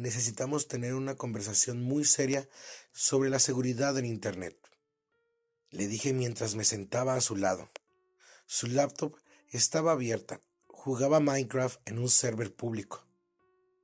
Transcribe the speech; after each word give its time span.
necesitamos 0.00 0.66
tener 0.66 0.94
una 0.94 1.14
conversación 1.14 1.82
muy 1.82 2.04
seria 2.04 2.48
sobre 2.92 3.30
la 3.30 3.38
seguridad 3.38 3.96
en 3.98 4.06
Internet. 4.06 4.56
Le 5.70 5.86
dije 5.86 6.12
mientras 6.12 6.54
me 6.54 6.64
sentaba 6.64 7.14
a 7.14 7.20
su 7.20 7.36
lado. 7.36 7.70
Su 8.46 8.66
laptop 8.66 9.14
estaba 9.50 9.92
abierta. 9.92 10.40
Jugaba 10.66 11.20
Minecraft 11.20 11.80
en 11.84 11.98
un 11.98 12.08
server 12.08 12.54
público. 12.54 13.06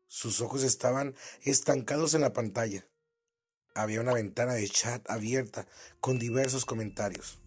Sus 0.07 0.41
ojos 0.41 0.63
estaban 0.63 1.15
estancados 1.43 2.15
en 2.15 2.23
la 2.23 2.33
pantalla. 2.33 2.89
Había 3.75 4.01
una 4.01 4.15
ventana 4.15 4.55
de 4.55 4.69
chat 4.69 5.09
abierta 5.11 5.69
con 6.01 6.19
diversos 6.19 6.65
comentarios. 6.65 7.41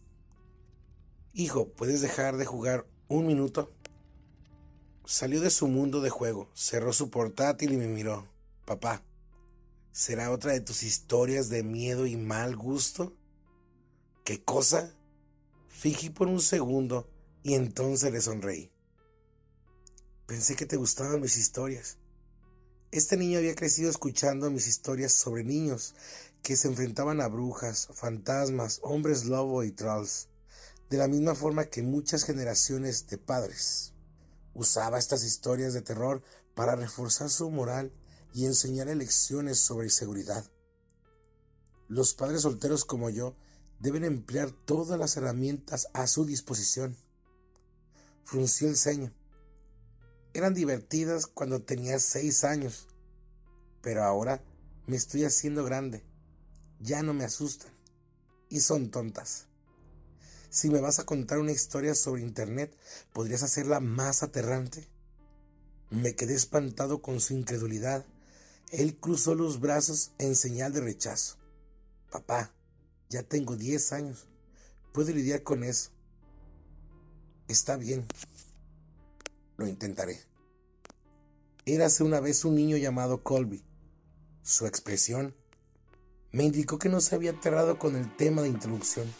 Hijo, 1.33 1.73
¿puedes 1.73 2.01
dejar 2.01 2.37
de 2.37 2.45
jugar 2.45 2.85
un 3.07 3.25
minuto? 3.25 3.73
Salió 5.05 5.41
de 5.41 5.49
su 5.49 5.67
mundo 5.67 6.01
de 6.01 6.11
juego, 6.11 6.51
cerró 6.53 6.93
su 6.93 7.09
portátil 7.09 7.73
y 7.73 7.77
me 7.77 7.87
miró. 7.87 8.38
Papá, 8.69 9.03
¿será 9.91 10.29
otra 10.29 10.51
de 10.51 10.61
tus 10.61 10.83
historias 10.83 11.49
de 11.49 11.63
miedo 11.63 12.05
y 12.05 12.17
mal 12.17 12.55
gusto? 12.55 13.17
¿Qué 14.23 14.43
cosa? 14.43 14.95
Fingí 15.67 16.11
por 16.11 16.27
un 16.27 16.39
segundo 16.39 17.09
y 17.41 17.55
entonces 17.55 18.13
le 18.13 18.21
sonreí. 18.21 18.71
Pensé 20.27 20.55
que 20.55 20.67
te 20.67 20.77
gustaban 20.77 21.19
mis 21.19 21.35
historias. 21.35 21.97
Este 22.91 23.17
niño 23.17 23.39
había 23.39 23.55
crecido 23.55 23.89
escuchando 23.89 24.51
mis 24.51 24.67
historias 24.67 25.13
sobre 25.13 25.43
niños 25.43 25.95
que 26.43 26.55
se 26.55 26.67
enfrentaban 26.67 27.21
a 27.21 27.27
brujas, 27.27 27.89
fantasmas, 27.95 28.81
hombres 28.83 29.25
lobo 29.25 29.63
y 29.63 29.71
trolls, 29.71 30.27
de 30.91 30.97
la 30.97 31.07
misma 31.07 31.33
forma 31.33 31.65
que 31.65 31.81
muchas 31.81 32.23
generaciones 32.23 33.07
de 33.07 33.17
padres. 33.17 33.95
Usaba 34.53 34.99
estas 34.99 35.23
historias 35.23 35.73
de 35.73 35.81
terror 35.81 36.21
para 36.53 36.75
reforzar 36.75 37.31
su 37.31 37.49
moral 37.49 37.91
y 38.33 38.45
enseñarle 38.45 38.95
lecciones 38.95 39.59
sobre 39.59 39.89
seguridad. 39.89 40.45
Los 41.87 42.13
padres 42.13 42.43
solteros 42.43 42.85
como 42.85 43.09
yo 43.09 43.35
deben 43.79 44.03
emplear 44.03 44.51
todas 44.51 44.99
las 44.99 45.17
herramientas 45.17 45.87
a 45.93 46.05
su 46.07 46.25
disposición. 46.25 46.95
Frunció 48.23 48.67
el 48.67 48.77
ceño. 48.77 49.13
Eran 50.33 50.53
divertidas 50.53 51.25
cuando 51.25 51.63
tenía 51.63 51.99
seis 51.99 52.43
años, 52.43 52.87
pero 53.81 54.03
ahora 54.03 54.43
me 54.85 54.95
estoy 54.97 55.23
haciendo 55.23 55.63
grande. 55.63 56.03
Ya 56.79 57.01
no 57.01 57.13
me 57.13 57.23
asustan 57.23 57.71
y 58.49 58.59
son 58.59 58.91
tontas. 58.91 59.47
Si 60.51 60.69
me 60.69 60.81
vas 60.81 60.99
a 60.99 61.05
contar 61.05 61.39
una 61.39 61.51
historia 61.51 61.95
sobre 61.95 62.21
Internet, 62.21 62.75
¿podrías 63.13 63.43
hacerla 63.43 63.79
más 63.79 64.23
aterrante? 64.23 64.87
Me 65.89 66.15
quedé 66.15 66.35
espantado 66.35 67.01
con 67.01 67.19
su 67.19 67.33
incredulidad 67.33 68.05
él 68.71 68.97
cruzó 68.97 69.35
los 69.35 69.59
brazos 69.59 70.11
en 70.17 70.35
señal 70.35 70.73
de 70.73 70.81
rechazo. 70.81 71.37
Papá, 72.11 72.51
ya 73.09 73.23
tengo 73.23 73.55
10 73.55 73.93
años. 73.93 74.27
Puedo 74.93 75.11
lidiar 75.11 75.43
con 75.43 75.63
eso. 75.63 75.91
Está 77.47 77.77
bien. 77.77 78.05
Lo 79.57 79.67
intentaré. 79.67 80.19
Érase 81.65 82.03
una 82.03 82.19
vez 82.19 82.45
un 82.45 82.55
niño 82.55 82.77
llamado 82.77 83.23
Colby. 83.23 83.63
Su 84.43 84.65
expresión 84.65 85.35
me 86.31 86.43
indicó 86.43 86.77
que 86.77 86.89
no 86.89 87.01
se 87.01 87.15
había 87.15 87.31
aterrado 87.31 87.79
con 87.79 87.95
el 87.95 88.15
tema 88.15 88.41
de 88.43 88.49
introducción. 88.49 89.11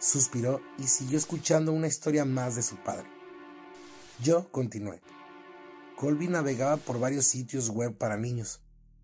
Suspiró 0.00 0.60
y 0.78 0.88
siguió 0.88 1.18
escuchando 1.18 1.72
una 1.72 1.86
historia 1.86 2.24
más 2.24 2.56
de 2.56 2.62
su 2.62 2.76
padre. 2.82 3.08
Yo 4.22 4.50
continué. 4.50 5.00
Colby 5.98 6.28
navegaba 6.28 6.76
por 6.76 7.00
varios 7.00 7.26
sitios 7.26 7.70
web 7.70 7.98
para 7.98 8.16
niños. 8.16 8.60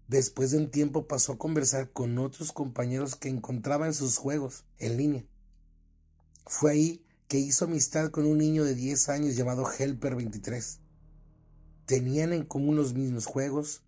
Después 0.06 0.52
de 0.52 0.58
un 0.58 0.70
tiempo 0.70 1.08
pasó 1.08 1.32
a 1.32 1.38
conversar 1.38 1.90
con 1.90 2.16
otros 2.18 2.52
compañeros 2.52 3.16
que 3.16 3.28
encontraba 3.28 3.86
en 3.86 3.94
sus 3.94 4.16
juegos 4.16 4.64
en 4.78 4.96
línea. 4.96 5.24
Fue 6.46 6.70
ahí 6.70 7.04
que 7.26 7.38
hizo 7.38 7.64
amistad 7.64 8.12
con 8.12 8.26
un 8.26 8.38
niño 8.38 8.62
de 8.62 8.76
10 8.76 9.08
años 9.08 9.34
llamado 9.34 9.68
Helper 9.68 10.14
23. 10.14 10.78
Tenían 11.84 12.32
en 12.32 12.44
común 12.44 12.76
los 12.76 12.94
mismos 12.94 13.26
juegos 13.26 13.82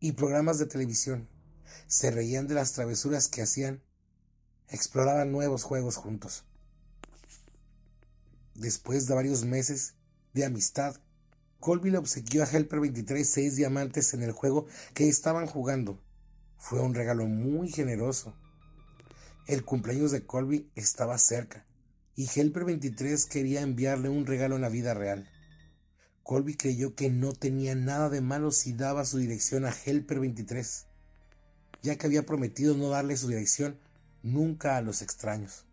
y 0.00 0.10
programas 0.10 0.58
de 0.58 0.66
televisión. 0.66 1.28
Se 1.86 2.10
reían 2.10 2.48
de 2.48 2.54
las 2.54 2.72
travesuras 2.72 3.28
que 3.28 3.42
hacían. 3.42 3.80
Exploraban 4.66 5.30
nuevos 5.30 5.62
juegos 5.62 5.94
juntos. 5.94 6.42
Después 8.56 9.06
de 9.06 9.14
varios 9.14 9.44
meses 9.44 9.94
de 10.34 10.44
amistad, 10.44 10.96
Colby 11.60 11.90
le 11.90 11.98
obsequió 11.98 12.42
a 12.42 12.46
Helper 12.46 12.80
23 12.80 13.28
seis 13.28 13.54
diamantes 13.54 14.14
en 14.14 14.22
el 14.22 14.32
juego 14.32 14.66
que 14.94 15.08
estaban 15.08 15.46
jugando. 15.46 16.02
Fue 16.56 16.80
un 16.80 16.94
regalo 16.94 17.26
muy 17.26 17.68
generoso. 17.68 18.34
El 19.46 19.62
cumpleaños 19.64 20.10
de 20.10 20.24
Colby 20.24 20.70
estaba 20.74 21.18
cerca 21.18 21.66
y 22.16 22.28
Helper 22.34 22.64
23 22.64 23.26
quería 23.26 23.60
enviarle 23.60 24.08
un 24.08 24.24
regalo 24.24 24.56
en 24.56 24.62
la 24.62 24.70
vida 24.70 24.94
real. 24.94 25.28
Colby 26.22 26.56
creyó 26.56 26.94
que 26.94 27.10
no 27.10 27.32
tenía 27.34 27.74
nada 27.74 28.08
de 28.08 28.22
malo 28.22 28.52
si 28.52 28.72
daba 28.72 29.04
su 29.04 29.18
dirección 29.18 29.66
a 29.66 29.74
Helper 29.84 30.20
23, 30.20 30.86
ya 31.82 31.96
que 31.96 32.06
había 32.06 32.24
prometido 32.24 32.74
no 32.74 32.88
darle 32.88 33.18
su 33.18 33.28
dirección 33.28 33.78
nunca 34.22 34.78
a 34.78 34.82
los 34.82 35.02
extraños. 35.02 35.66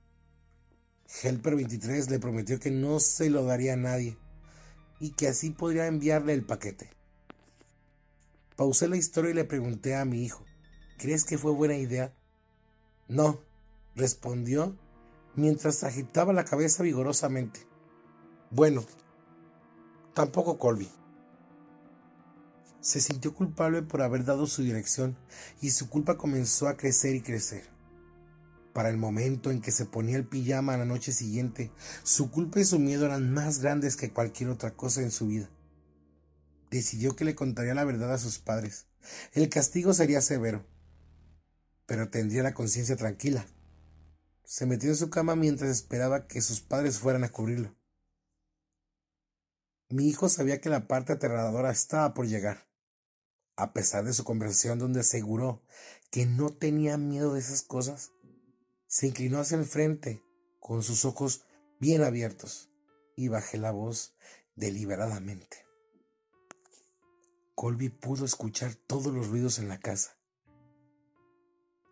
Helper 1.23 1.55
23 1.55 2.09
le 2.09 2.19
prometió 2.19 2.59
que 2.59 2.71
no 2.71 2.99
se 2.99 3.29
lo 3.29 3.45
daría 3.45 3.73
a 3.73 3.77
nadie 3.77 4.17
y 4.99 5.11
que 5.11 5.27
así 5.27 5.51
podría 5.51 5.87
enviarle 5.87 6.33
el 6.33 6.43
paquete. 6.43 6.89
Pausé 8.55 8.87
la 8.87 8.97
historia 8.97 9.31
y 9.31 9.35
le 9.35 9.45
pregunté 9.45 9.95
a 9.95 10.05
mi 10.05 10.23
hijo, 10.23 10.43
¿crees 10.97 11.23
que 11.23 11.37
fue 11.37 11.51
buena 11.51 11.75
idea? 11.75 12.13
No, 13.07 13.39
respondió 13.95 14.75
mientras 15.35 15.83
agitaba 15.83 16.33
la 16.33 16.45
cabeza 16.45 16.83
vigorosamente. 16.83 17.59
Bueno, 18.49 18.83
tampoco 20.13 20.57
Colby. 20.57 20.89
Se 22.81 23.01
sintió 23.01 23.33
culpable 23.33 23.81
por 23.81 24.01
haber 24.01 24.23
dado 24.25 24.47
su 24.47 24.63
dirección 24.63 25.17
y 25.61 25.71
su 25.71 25.89
culpa 25.89 26.17
comenzó 26.17 26.67
a 26.67 26.77
crecer 26.77 27.15
y 27.15 27.21
crecer 27.21 27.76
para 28.77 28.89
el 28.89 28.97
momento 28.97 29.49
en 29.49 29.59
que 29.59 29.71
se 29.71 29.85
ponía 29.85 30.17
el 30.17 30.27
pijama 30.27 30.75
a 30.75 30.77
la 30.77 30.85
noche 30.85 31.11
siguiente, 31.11 31.71
su 32.03 32.29
culpa 32.29 32.59
y 32.59 32.63
su 32.63 32.77
miedo 32.77 33.07
eran 33.07 33.33
más 33.33 33.57
grandes 33.57 33.97
que 33.97 34.13
cualquier 34.13 34.51
otra 34.51 34.75
cosa 34.75 35.01
en 35.01 35.09
su 35.09 35.25
vida. 35.25 35.49
Decidió 36.69 37.15
que 37.15 37.25
le 37.25 37.33
contaría 37.33 37.73
la 37.73 37.85
verdad 37.85 38.13
a 38.13 38.19
sus 38.19 38.37
padres. 38.37 38.85
El 39.33 39.49
castigo 39.49 39.95
sería 39.95 40.21
severo, 40.21 40.63
pero 41.87 42.11
tendría 42.11 42.43
la 42.43 42.53
conciencia 42.53 42.95
tranquila. 42.95 43.47
Se 44.43 44.67
metió 44.67 44.91
en 44.91 44.95
su 44.95 45.09
cama 45.09 45.35
mientras 45.35 45.71
esperaba 45.71 46.27
que 46.27 46.41
sus 46.41 46.61
padres 46.61 46.99
fueran 46.99 47.23
a 47.23 47.29
cubrirlo. 47.29 47.75
Mi 49.89 50.07
hijo 50.07 50.29
sabía 50.29 50.61
que 50.61 50.69
la 50.69 50.87
parte 50.87 51.13
aterradora 51.13 51.71
estaba 51.71 52.13
por 52.13 52.27
llegar. 52.27 52.67
A 53.55 53.73
pesar 53.73 54.05
de 54.05 54.13
su 54.13 54.23
conversación 54.23 54.77
donde 54.77 54.99
aseguró 54.99 55.63
que 56.11 56.27
no 56.27 56.53
tenía 56.53 56.97
miedo 56.97 57.33
de 57.33 57.39
esas 57.39 57.63
cosas, 57.63 58.11
se 58.87 59.07
inclinó 59.07 59.39
hacia 59.39 59.57
el 59.57 59.65
frente 59.65 60.23
con 60.59 60.81
sus 60.81 61.03
ojos 61.03 61.45
bien 61.79 62.03
abiertos 62.03 62.71
y 63.15 63.27
bajé 63.27 63.57
la 63.57 63.71
voz 63.71 64.15
deliberadamente. 64.55 65.65
Colby 67.53 67.89
pudo 67.89 68.23
escuchar 68.23 68.75
todos 68.75 69.13
los 69.13 69.27
ruidos 69.27 69.59
en 69.59 69.67
la 69.67 69.79
casa. 69.79 70.17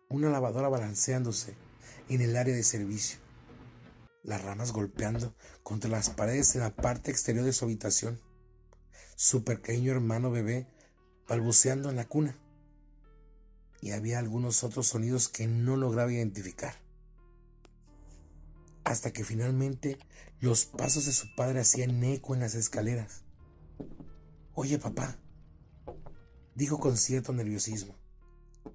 Una 0.08 0.30
lavadora 0.30 0.68
balanceándose 0.68 1.54
en 2.08 2.22
el 2.22 2.36
área 2.36 2.54
de 2.54 2.62
servicio, 2.62 3.18
las 4.22 4.42
ramas 4.42 4.72
golpeando 4.72 5.34
contra 5.62 5.90
las 5.90 6.10
paredes 6.10 6.54
en 6.54 6.62
la 6.62 6.74
parte 6.74 7.10
exterior 7.10 7.44
de 7.44 7.52
su 7.52 7.64
habitación, 7.64 8.20
su 9.16 9.44
pequeño 9.44 9.92
hermano 9.92 10.30
bebé 10.30 10.68
balbuceando 11.28 11.90
en 11.90 11.96
la 11.96 12.06
cuna, 12.06 12.38
y 13.82 13.90
había 13.90 14.18
algunos 14.18 14.64
otros 14.64 14.86
sonidos 14.86 15.28
que 15.28 15.46
no 15.46 15.76
lograba 15.76 16.12
identificar 16.12 16.85
hasta 18.86 19.12
que 19.12 19.24
finalmente 19.24 19.98
los 20.38 20.64
pasos 20.64 21.06
de 21.06 21.12
su 21.12 21.34
padre 21.34 21.58
hacían 21.58 22.04
eco 22.04 22.34
en 22.34 22.40
las 22.40 22.54
escaleras. 22.54 23.24
Oye, 24.54 24.78
papá, 24.78 25.18
dijo 26.54 26.78
con 26.78 26.96
cierto 26.96 27.32
nerviosismo, 27.32 27.96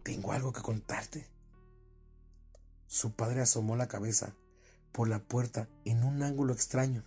tengo 0.03 0.33
algo 0.33 0.51
que 0.51 0.61
contarte. 0.61 1.29
Su 2.87 3.15
padre 3.15 3.39
asomó 3.39 3.77
la 3.77 3.87
cabeza 3.87 4.35
por 4.91 5.07
la 5.07 5.23
puerta 5.23 5.69
en 5.85 6.03
un 6.03 6.23
ángulo 6.23 6.51
extraño. 6.51 7.05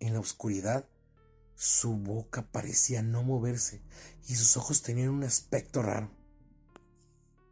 En 0.00 0.14
la 0.14 0.20
oscuridad, 0.20 0.88
su 1.54 1.96
boca 1.96 2.50
parecía 2.50 3.02
no 3.02 3.24
moverse 3.24 3.82
y 4.26 4.36
sus 4.36 4.56
ojos 4.56 4.80
tenían 4.80 5.10
un 5.10 5.24
aspecto 5.24 5.82
raro. 5.82 6.10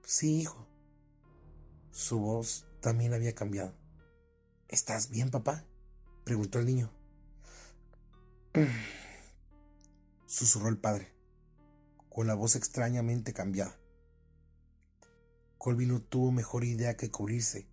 Sí, 0.06 0.40
hijo. 0.40 0.66
Su 1.90 2.18
voz 2.18 2.64
también 2.80 3.12
había 3.12 3.34
cambiado. 3.34 3.83
¿Estás 4.68 5.10
bien, 5.10 5.30
papá? 5.30 5.64
preguntó 6.24 6.58
el 6.58 6.66
niño. 6.66 6.90
Susurró 10.26 10.68
el 10.68 10.78
padre. 10.78 11.12
con 12.08 12.26
la 12.28 12.34
voz 12.34 12.54
extrañamente 12.54 13.32
cambiada. 13.32 13.76
Colby 15.58 15.86
no 15.86 16.00
tuvo 16.00 16.30
mejor 16.30 16.62
idea 16.62 16.96
que 16.96 17.10
cubrirse. 17.10 17.66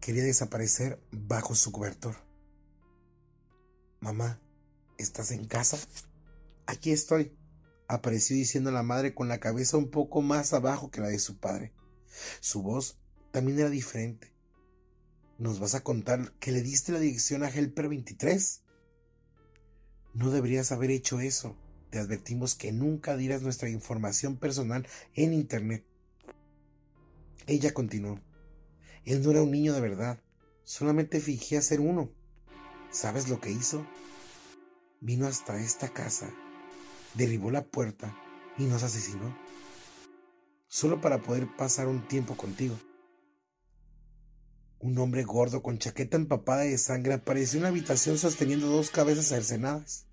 Quería 0.00 0.24
desaparecer 0.24 1.02
bajo 1.10 1.54
su 1.54 1.72
cobertor. 1.72 2.16
Mamá, 4.00 4.40
¿estás 4.98 5.30
en 5.30 5.46
casa? 5.46 5.78
Aquí 6.66 6.92
estoy, 6.92 7.36
apareció 7.88 8.36
diciendo 8.36 8.70
la 8.70 8.82
madre 8.82 9.14
con 9.14 9.28
la 9.28 9.40
cabeza 9.40 9.76
un 9.76 9.90
poco 9.90 10.20
más 10.20 10.52
abajo 10.52 10.90
que 10.90 11.00
la 11.00 11.08
de 11.08 11.18
su 11.18 11.38
padre. 11.38 11.72
Su 12.40 12.62
voz 12.62 12.98
también 13.30 13.58
era 13.58 13.70
diferente. 13.70 14.31
¿Nos 15.42 15.58
vas 15.58 15.74
a 15.74 15.82
contar 15.82 16.30
que 16.38 16.52
le 16.52 16.62
diste 16.62 16.92
la 16.92 17.00
dirección 17.00 17.42
a 17.42 17.48
Helper 17.48 17.88
23? 17.88 18.62
No 20.14 20.30
deberías 20.30 20.70
haber 20.70 20.92
hecho 20.92 21.18
eso. 21.18 21.56
Te 21.90 21.98
advertimos 21.98 22.54
que 22.54 22.70
nunca 22.70 23.16
dieras 23.16 23.42
nuestra 23.42 23.68
información 23.68 24.36
personal 24.36 24.86
en 25.14 25.32
Internet. 25.32 25.84
Ella 27.48 27.74
continuó. 27.74 28.20
Él 29.04 29.20
no 29.24 29.32
era 29.32 29.42
un 29.42 29.50
niño 29.50 29.74
de 29.74 29.80
verdad, 29.80 30.22
solamente 30.62 31.18
fingía 31.18 31.60
ser 31.60 31.80
uno. 31.80 32.12
¿Sabes 32.92 33.28
lo 33.28 33.40
que 33.40 33.50
hizo? 33.50 33.84
Vino 35.00 35.26
hasta 35.26 35.60
esta 35.60 35.88
casa, 35.88 36.30
derribó 37.14 37.50
la 37.50 37.64
puerta 37.64 38.16
y 38.58 38.66
nos 38.66 38.84
asesinó, 38.84 39.36
solo 40.68 41.00
para 41.00 41.20
poder 41.20 41.48
pasar 41.56 41.88
un 41.88 42.06
tiempo 42.06 42.36
contigo. 42.36 42.78
Un 44.82 44.98
hombre 44.98 45.22
gordo 45.22 45.62
con 45.62 45.78
chaqueta 45.78 46.16
empapada 46.16 46.62
de 46.62 46.76
sangre 46.76 47.14
apareció 47.14 47.58
en 47.58 47.62
la 47.62 47.68
habitación 47.68 48.18
sosteniendo 48.18 48.66
dos 48.66 48.90
cabezas 48.90 49.28
cercenadas. 49.28 50.08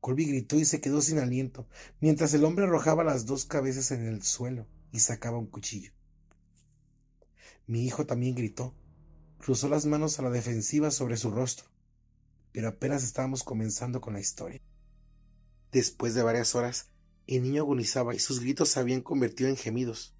Colby 0.00 0.24
gritó 0.24 0.56
y 0.56 0.64
se 0.64 0.80
quedó 0.80 1.00
sin 1.00 1.20
aliento, 1.20 1.68
mientras 2.00 2.34
el 2.34 2.44
hombre 2.44 2.64
arrojaba 2.64 3.04
las 3.04 3.24
dos 3.24 3.44
cabezas 3.44 3.92
en 3.92 4.04
el 4.04 4.24
suelo 4.24 4.66
y 4.90 4.98
sacaba 4.98 5.38
un 5.38 5.46
cuchillo. 5.46 5.92
Mi 7.68 7.86
hijo 7.86 8.04
también 8.04 8.34
gritó, 8.34 8.74
cruzó 9.38 9.68
las 9.68 9.86
manos 9.86 10.18
a 10.18 10.22
la 10.22 10.30
defensiva 10.30 10.90
sobre 10.90 11.16
su 11.16 11.30
rostro, 11.30 11.66
pero 12.50 12.66
apenas 12.66 13.04
estábamos 13.04 13.44
comenzando 13.44 14.00
con 14.00 14.14
la 14.14 14.20
historia. 14.20 14.60
Después 15.70 16.14
de 16.14 16.24
varias 16.24 16.56
horas, 16.56 16.90
el 17.28 17.44
niño 17.44 17.62
agonizaba 17.62 18.12
y 18.12 18.18
sus 18.18 18.40
gritos 18.40 18.70
se 18.70 18.80
habían 18.80 19.02
convertido 19.02 19.50
en 19.50 19.56
gemidos. 19.56 20.13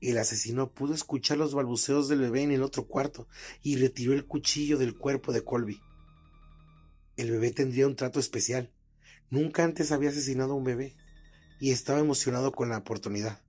El 0.00 0.18
asesino 0.18 0.70
pudo 0.70 0.94
escuchar 0.94 1.38
los 1.38 1.54
balbuceos 1.54 2.08
del 2.08 2.20
bebé 2.20 2.42
en 2.42 2.52
el 2.52 2.62
otro 2.62 2.86
cuarto 2.86 3.28
y 3.62 3.76
retiró 3.76 4.12
el 4.12 4.26
cuchillo 4.26 4.78
del 4.78 4.96
cuerpo 4.96 5.32
de 5.32 5.42
Colby. 5.42 5.80
El 7.16 7.30
bebé 7.30 7.50
tendría 7.50 7.86
un 7.86 7.96
trato 7.96 8.20
especial. 8.20 8.70
Nunca 9.30 9.64
antes 9.64 9.92
había 9.92 10.10
asesinado 10.10 10.52
a 10.52 10.56
un 10.56 10.64
bebé 10.64 10.96
y 11.60 11.70
estaba 11.70 12.00
emocionado 12.00 12.52
con 12.52 12.68
la 12.68 12.78
oportunidad. 12.78 13.40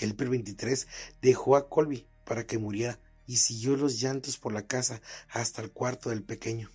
Helper 0.00 0.28
23 0.28 0.86
dejó 1.22 1.56
a 1.56 1.68
Colby 1.68 2.06
para 2.24 2.46
que 2.46 2.58
muriera 2.58 3.00
y 3.26 3.36
siguió 3.36 3.76
los 3.76 4.00
llantos 4.00 4.38
por 4.38 4.52
la 4.52 4.66
casa 4.66 5.00
hasta 5.28 5.62
el 5.62 5.70
cuarto 5.70 6.10
del 6.10 6.22
pequeño. 6.22 6.70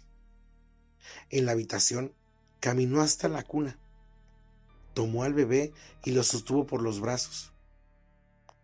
En 1.29 1.45
la 1.45 1.51
habitación 1.51 2.13
caminó 2.59 3.01
hasta 3.01 3.27
la 3.27 3.43
cuna, 3.43 3.79
tomó 4.93 5.23
al 5.23 5.33
bebé 5.33 5.73
y 6.03 6.11
lo 6.11 6.23
sostuvo 6.23 6.65
por 6.65 6.81
los 6.81 6.99
brazos. 6.99 7.52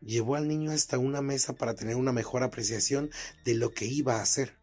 Llevó 0.01 0.35
al 0.35 0.47
niño 0.47 0.71
hasta 0.71 0.97
una 0.97 1.21
mesa 1.21 1.53
para 1.53 1.75
tener 1.75 1.95
una 1.95 2.11
mejor 2.11 2.43
apreciación 2.43 3.09
de 3.43 3.55
lo 3.55 3.71
que 3.71 3.85
iba 3.85 4.15
a 4.15 4.21
hacer. 4.21 4.57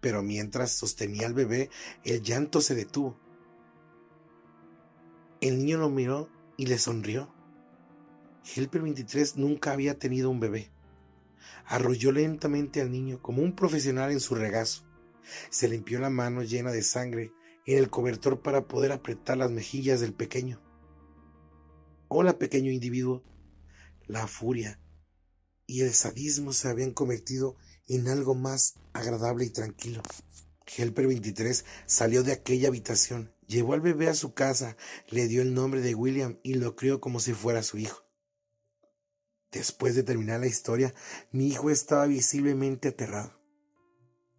Pero 0.00 0.22
mientras 0.22 0.72
sostenía 0.72 1.26
al 1.26 1.34
bebé, 1.34 1.70
el 2.04 2.22
llanto 2.22 2.60
se 2.60 2.74
detuvo. 2.74 3.18
El 5.40 5.58
niño 5.58 5.78
lo 5.78 5.90
miró 5.90 6.28
y 6.56 6.66
le 6.66 6.78
sonrió. 6.78 7.32
Helper 8.54 8.82
23 8.82 9.36
nunca 9.36 9.72
había 9.72 9.98
tenido 9.98 10.30
un 10.30 10.40
bebé. 10.40 10.70
Arrolló 11.66 12.12
lentamente 12.12 12.80
al 12.80 12.90
niño 12.90 13.20
como 13.20 13.42
un 13.42 13.54
profesional 13.54 14.10
en 14.10 14.20
su 14.20 14.34
regazo. 14.34 14.84
Se 15.50 15.68
limpió 15.68 16.00
la 16.00 16.10
mano 16.10 16.42
llena 16.42 16.72
de 16.72 16.82
sangre 16.82 17.32
en 17.66 17.78
el 17.78 17.90
cobertor 17.90 18.40
para 18.40 18.66
poder 18.66 18.92
apretar 18.92 19.36
las 19.36 19.50
mejillas 19.50 20.00
del 20.00 20.14
pequeño. 20.14 20.60
Hola, 22.08 22.38
pequeño 22.38 22.72
individuo, 22.72 23.22
la 24.08 24.26
furia 24.26 24.80
y 25.68 25.82
el 25.82 25.92
sadismo 25.94 26.52
se 26.52 26.68
habían 26.68 26.92
convertido 26.92 27.56
en 27.86 28.08
algo 28.08 28.34
más 28.34 28.74
agradable 28.94 29.44
y 29.44 29.50
tranquilo. 29.50 30.02
Helper 30.66 31.06
23 31.06 31.64
salió 31.86 32.22
de 32.22 32.32
aquella 32.32 32.68
habitación, 32.68 33.32
llevó 33.46 33.74
al 33.74 33.80
bebé 33.80 34.08
a 34.08 34.14
su 34.14 34.34
casa, 34.34 34.76
le 35.08 35.28
dio 35.28 35.42
el 35.42 35.54
nombre 35.54 35.80
de 35.80 35.94
William 35.94 36.38
y 36.42 36.54
lo 36.54 36.74
crió 36.74 37.00
como 37.00 37.20
si 37.20 37.34
fuera 37.34 37.62
su 37.62 37.78
hijo. 37.78 38.02
Después 39.52 39.94
de 39.94 40.02
terminar 40.02 40.40
la 40.40 40.46
historia, 40.46 40.94
mi 41.32 41.48
hijo 41.48 41.70
estaba 41.70 42.06
visiblemente 42.06 42.88
aterrado. 42.88 43.38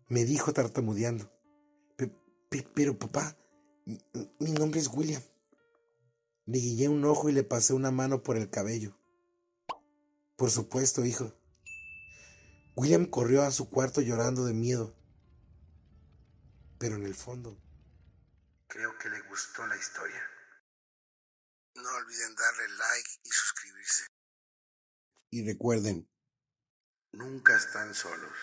Me 0.07 0.25
dijo 0.25 0.51
tartamudeando, 0.53 1.31
pero 2.73 2.97
papá, 2.97 3.37
mi 4.39 4.51
nombre 4.51 4.79
es 4.79 4.87
William. 4.87 5.21
Le 6.45 6.57
guiñé 6.57 6.89
un 6.89 7.05
ojo 7.05 7.29
y 7.29 7.33
le 7.33 7.43
pasé 7.43 7.73
una 7.73 7.91
mano 7.91 8.23
por 8.23 8.35
el 8.35 8.49
cabello. 8.49 8.98
Por 10.39 10.49
supuesto, 10.51 11.03
hijo. 11.03 11.37
William 12.73 13.07
corrió 13.07 13.43
a 13.43 13.51
su 13.51 13.69
cuarto 13.69 13.99
llorando 13.99 14.45
de 14.45 14.53
miedo. 14.53 14.95
Pero 16.79 16.95
en 16.95 17.05
el 17.05 17.13
fondo, 17.13 17.61
creo 18.69 18.97
que 18.99 19.09
le 19.09 19.19
gustó 19.23 19.67
la 19.67 19.75
historia. 19.75 20.23
No 21.75 21.89
olviden 21.89 22.35
darle 22.35 22.69
like 22.69 23.09
y 23.21 23.29
suscribirse. 23.29 24.05
Y 25.29 25.45
recuerden, 25.45 26.09
nunca 27.11 27.57
están 27.57 27.93
solos. 27.93 28.37